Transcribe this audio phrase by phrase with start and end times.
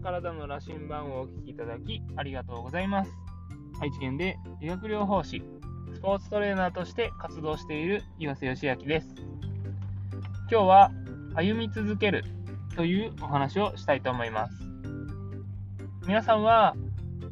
[0.00, 3.10] 体の羅針盤をお聞きいただきありがとうございます。
[3.80, 5.42] 愛知県で理学療法士、
[5.94, 9.14] スポーツトレーナーとして活動している岩瀬義明です。
[10.50, 10.90] 今日は
[11.34, 12.24] 歩み続ける
[12.76, 14.54] というお話をしたいと思います。
[16.06, 16.74] 皆さんは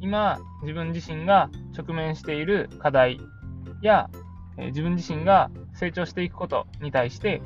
[0.01, 3.21] 今自分自身が直面している課題
[3.83, 4.11] や
[4.57, 7.43] 自分自身が成長していくことに対して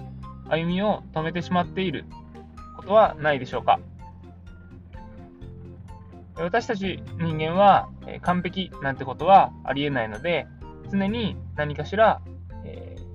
[0.48, 2.04] 歩みを止めてしまっている
[2.76, 3.78] ことはないでしょうか？
[6.36, 7.88] 私たち人間は
[8.22, 10.46] 完璧なんてことはありえないので
[10.90, 12.20] 常に何かしら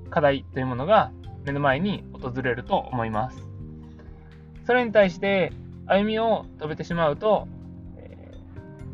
[0.10, 1.12] 課題というものが
[1.46, 3.44] 目の前に訪れると思います。
[4.66, 5.54] それに対して
[5.86, 7.48] 歩みを止めてしまうと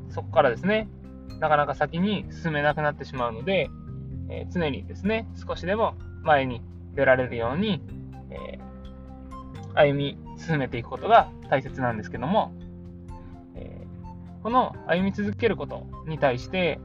[0.09, 0.87] そこからですね
[1.39, 3.69] なかなか先に進めなくなってしまうので
[4.51, 6.61] 常にですね少しでも前に
[6.93, 7.81] 出られるように
[9.73, 12.53] 歩み進めていくことが大切なんですけども
[14.44, 16.80] この歩み続けることに対して、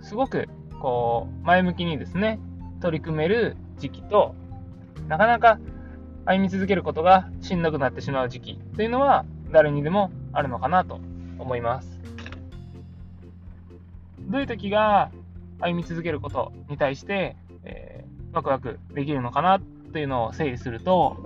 [0.00, 0.48] すごく
[0.80, 2.38] こう前向きにですね、
[2.80, 4.36] 取り組める時期と、
[5.08, 5.58] なかなか
[6.24, 11.00] 歩み続けることがしんどくなってしまう時期というのは誰にでもあるのかなと
[11.38, 11.98] 思います。
[14.20, 15.10] どういう時が
[15.58, 19.60] 歩み続けることに対して、えー、ワクワクできるのかな
[19.92, 21.16] というのを整理すると、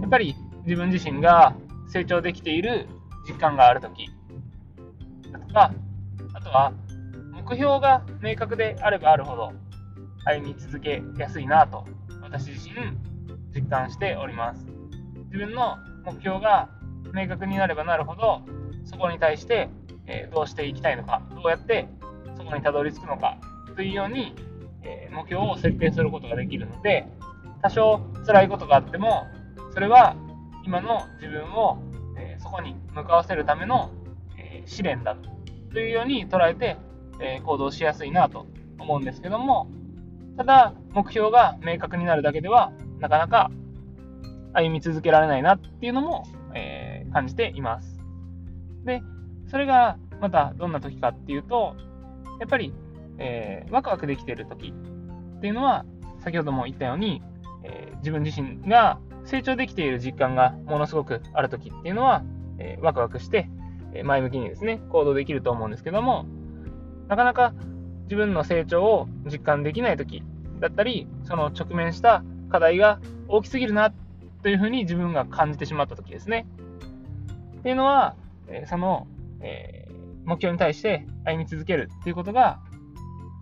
[0.00, 1.56] やっぱり自分自身が
[1.88, 2.86] 成長できている
[3.26, 4.10] 実感があるとき
[5.30, 5.72] だとか、
[6.34, 6.72] あとは
[7.32, 9.52] 目標が明確であればあるほど
[10.24, 11.84] 歩み続けやすいなと
[12.20, 12.74] 私自身
[13.54, 14.66] 実感しております。
[15.32, 16.68] 自分の目標が
[17.14, 18.42] 明確になればなるほど
[18.84, 19.68] そこに対して、
[20.06, 21.88] えどうしていきたいのか、どうやって
[22.36, 23.38] そこにたどり着くのか
[23.76, 24.34] というように、
[24.82, 27.06] え目標を設定することができるので
[27.62, 29.26] 多少辛いことがあっても
[29.72, 30.16] それは
[30.64, 31.78] 今の自分を
[32.52, 33.90] こに向かわせるための、
[34.38, 35.16] えー、試練だ
[35.72, 36.76] というように捉えて、
[37.20, 38.46] えー、行動しやすいなと
[38.78, 39.68] 思うんですけども、
[40.36, 43.50] ただ、目標が明確になるだけでは、なかなか
[44.52, 47.98] 歩み続けられないなっていうのも、えー、感じています。
[48.84, 49.02] で、
[49.48, 51.74] それがまたどんな時かっていうと、
[52.40, 52.72] やっぱり、
[53.18, 54.72] えー、ワクワクできてる時
[55.36, 55.84] っていうのは、
[56.20, 57.22] 先ほども言ったように、
[57.64, 62.22] えー、自分自身が成長できている実感がものすごくある時っていうのは、
[62.62, 63.48] えー、ワクワクして、
[64.04, 66.24] 前向きにですね、行動できると思うんですけども、
[67.08, 67.52] なかなか
[68.04, 70.22] 自分の成長を実感できない時
[70.60, 73.92] だったり、その直面した課題が大きすぎるな
[74.42, 76.46] というふうに自分が感じてしまった時ですね。
[77.58, 78.16] っていうのは、
[78.66, 79.06] その、
[79.40, 82.60] えー、目標に対して歩み続けるっていうことが、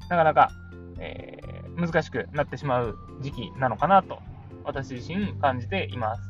[0.09, 0.51] なかなか、
[0.99, 4.19] えー、難しくなってしまう時期なのかなと
[4.65, 6.30] 私自身感じています。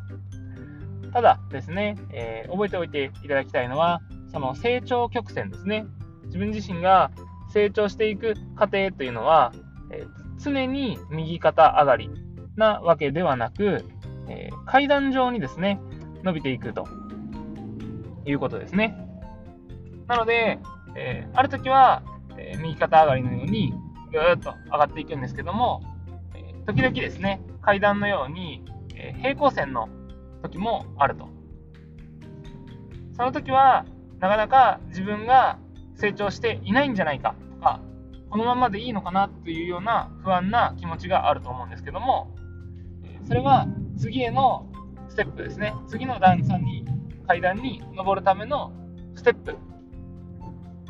[1.12, 4.00] ただですね、えー、覚えておいていただきたいのは、
[4.32, 5.86] その成長曲線ですね。
[6.26, 7.10] 自分自身が
[7.52, 9.52] 成長していく過程というのは、
[9.90, 12.10] えー、常に右肩上がり
[12.56, 13.84] なわけではなく、
[14.28, 15.80] えー、階段状にですね、
[16.22, 16.86] 伸びていくと
[18.24, 18.96] いうことですね。
[20.06, 20.58] なので、
[20.94, 22.02] えー、ある時は、
[22.36, 23.74] え右肩上がりのように
[24.12, 25.82] ぐーっと上がっていくんですけども、
[26.34, 29.88] え時々ですね、階段のように、え平行線の
[30.42, 31.28] 時もあると。
[33.16, 33.84] その時は、
[34.18, 35.58] なかなか自分が
[35.94, 37.80] 成長していないんじゃないかとか、
[38.28, 42.34] このままでいいのかなというような不安な気持ちがあると思うんですけども、
[43.26, 44.66] それは次への
[45.08, 45.74] ステップですね。
[45.88, 46.84] 次の段差に、
[47.26, 48.72] 階段に登るための
[49.14, 49.56] ステップ、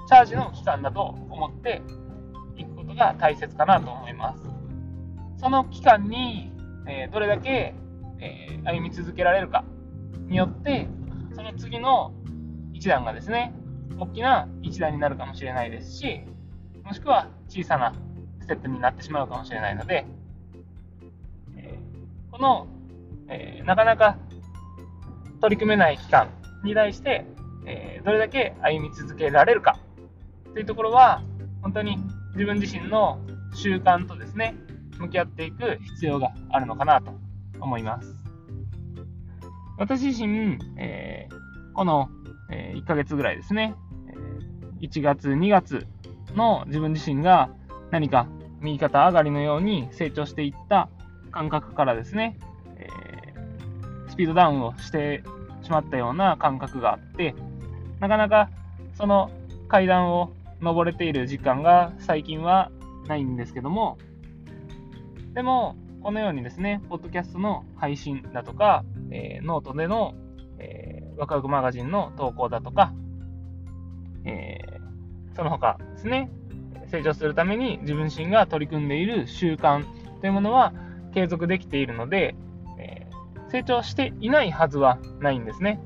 [0.06, 1.83] チャージの期間だと思って
[2.56, 4.43] いくことが大切かなと思います。
[5.39, 6.50] その期間に
[6.91, 7.75] え、どれだけ、
[8.20, 9.64] えー、歩み続けられるか
[10.28, 10.86] によって、
[11.34, 12.12] その次の
[12.72, 13.54] 一段がですね、
[13.98, 16.20] 大きな一段になるかもしれないですし、
[16.84, 17.94] もしくは小さな
[18.41, 20.06] ステップになってしまうかもしれないので、
[21.56, 22.66] えー、この、
[23.28, 24.18] えなかなか
[25.41, 26.30] 取り組めない期間
[26.65, 27.24] に対して、
[27.66, 29.78] えどれだけ歩み続けられるか
[30.53, 31.22] というところは、
[31.62, 31.97] 本当に
[32.33, 33.21] 自分自身の
[33.54, 34.56] 習慣とですね、
[34.98, 37.12] 向き合っていく必要があるのかなと
[37.60, 38.15] 思います。
[39.78, 42.10] 私自身、えー、この、
[42.51, 43.74] え、1ヶ月ぐらいですね、
[44.80, 45.86] 1月、2月
[46.34, 47.51] の自分自身が
[47.91, 48.27] 何か
[48.60, 50.89] 右肩上がりのように成長していった
[51.30, 52.39] 感覚からですね、
[52.77, 55.22] えー、スピードダウンをして
[55.62, 57.34] しまったような感覚があって、
[58.01, 58.51] なかなか
[58.95, 59.30] その
[59.68, 62.71] 階段を登れている実感が最近は
[63.07, 63.98] ないんですけども、
[65.34, 70.14] でも、このようにですね、ポッドキャストの配信だとか、えー、ノートでの、
[70.58, 72.94] えー、ワクワクマガジンの投稿だとか、
[74.24, 76.30] えー、その他ですね、
[76.91, 79.84] 成長するために自分自身が取り組んでいる習慣
[80.20, 80.72] というものは
[81.12, 82.34] 継続できているので、
[82.78, 83.06] え、
[83.50, 85.80] 成長していないはずはないんですね。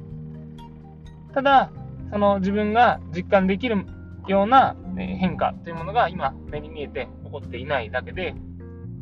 [1.35, 1.73] ただ、
[2.13, 3.85] その自分が実感できる
[4.29, 8.37] ような変化というものが今目に見えて起こっていないだけで、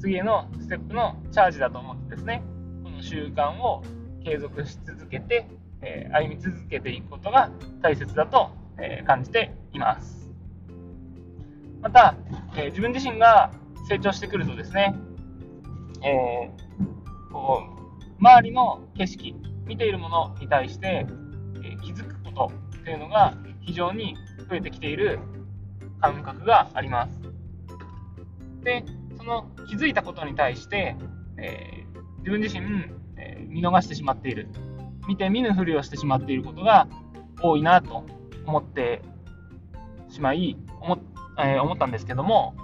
[0.02, 2.42] 次のステップのチャージだと思ってですね、
[2.82, 3.84] この習慣を
[4.24, 5.46] 継続し続けて、
[5.80, 10.28] えー、歩み続けていくことが大切だと、え、感じています。
[11.80, 12.16] また、
[12.56, 13.52] え、自分自身が
[13.88, 14.96] 成長してくるとですね、
[16.04, 16.50] え
[17.32, 17.62] こ
[18.00, 21.06] う周りの景色、見ているものに対して、
[21.62, 22.50] え気づくこと
[22.84, 24.16] というのが非常に
[24.50, 25.20] 増えてきている
[26.00, 27.20] 感覚があります。
[28.64, 28.84] で、
[29.22, 30.96] その気づいたことに対して、
[31.38, 32.66] えー、自分自身、
[33.16, 34.48] えー、見逃してしまっている、
[35.06, 36.88] 見て見ぬふりをしてしまっていることが
[37.40, 38.04] 多いなと
[38.46, 39.00] 思って
[40.08, 40.98] しまい、思,、
[41.38, 42.56] えー、思ったんですけども、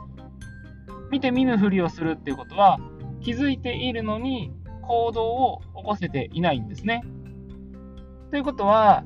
[1.13, 2.81] 見て見ぬふりをするっていうことは、
[3.21, 4.51] 気づいているのに
[4.83, 7.05] 行動を起こせていないんですね。
[8.33, 9.05] ということは、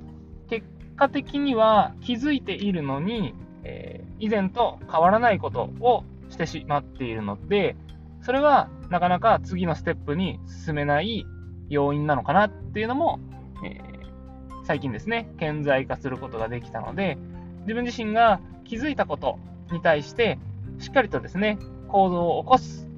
[0.49, 0.67] 結
[0.97, 7.77] 果的には気づいているのに、えー、以前と変わらないことをしてしまっているので、
[8.23, 11.27] それはなかなか次のステップに進めない
[11.69, 13.21] 要因なのかなっていうのも、
[13.65, 17.19] えー、最近ですね、顕在化することができたので、
[17.63, 19.39] 自分自身が気づいたこと
[19.71, 20.39] に対して、
[20.79, 21.59] しっかりとですね、
[21.89, 22.89] 行動を起こす。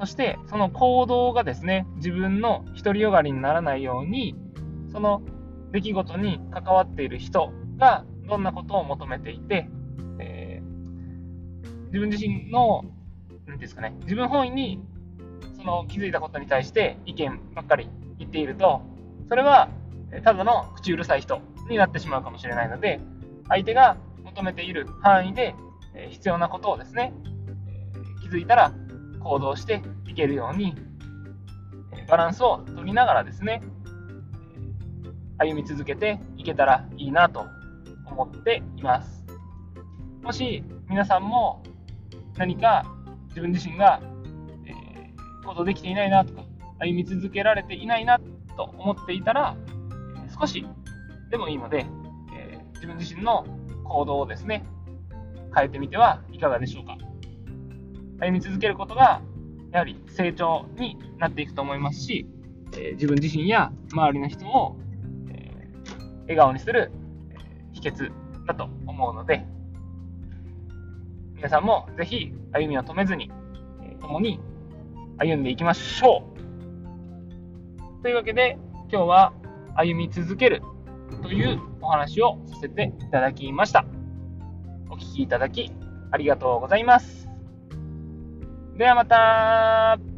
[0.00, 4.36] そして、その行動がですね、自分の独りよがりにならないように、
[4.92, 5.22] その
[5.72, 9.68] 出来事に関わっている人がどんなことを求めていて、
[11.88, 12.84] 自分自身の、
[13.46, 14.80] なんですかね、自分本位に
[15.56, 17.88] その気づいたことに対して意見ばっかり
[18.18, 18.82] 言っていると、
[19.28, 19.68] それは
[20.24, 23.00] ただの口うるさい人になってしまうかもしれないので、
[23.48, 25.54] 相手が求めている範囲で
[26.10, 27.12] 必要なことをですね、
[28.22, 28.72] 気づいたら
[29.20, 30.74] 行動していけるように、
[32.08, 33.62] バランスを取りながらですね、
[35.38, 37.46] 歩み続けていけたらいいなと
[38.06, 39.24] 思っています。
[40.22, 41.62] もし皆さんも
[42.38, 42.84] 何か
[43.28, 44.00] 自分自身が、
[44.66, 46.44] えー、行動できていないなとか、
[46.78, 48.18] 歩み続けられていないな
[48.56, 49.56] と思っていたら、
[50.38, 50.64] 少し
[51.30, 51.86] でもいいので、
[52.34, 53.44] えー、自分自身の
[53.84, 54.64] 行動をですね、
[55.54, 56.96] 変えてみてはいかがでしょうか。
[58.20, 59.20] 歩み続けることが、
[59.72, 62.26] やはり成長になっていくと思いますし、
[62.76, 64.76] え自分自身や周りの人を、
[65.30, 65.48] えー
[66.28, 66.92] 笑顔にする、
[67.30, 67.36] え
[67.72, 68.12] 秘訣
[68.46, 69.46] だと思うので、
[71.38, 73.30] 皆さんもぜひ歩みを止めずに、
[73.80, 74.40] え共に
[75.18, 76.24] 歩んでいきましょ
[78.00, 78.02] う。
[78.02, 78.58] というわけで、
[78.90, 79.32] 今日は
[79.76, 80.62] 歩み続ける
[81.22, 83.84] というお話をさせていただきました。
[84.90, 85.70] お聴きいただき
[86.10, 87.28] ありがとうございます。
[88.76, 90.17] ではまた